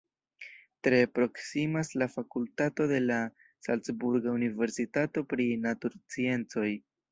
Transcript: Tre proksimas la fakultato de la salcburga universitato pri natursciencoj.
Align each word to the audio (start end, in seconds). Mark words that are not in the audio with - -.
Tre 0.85 1.01
proksimas 1.17 1.91
la 2.03 2.07
fakultato 2.13 2.89
de 2.93 2.97
la 3.05 3.19
salcburga 3.67 4.35
universitato 4.41 5.27
pri 5.35 5.49
natursciencoj. 5.69 6.69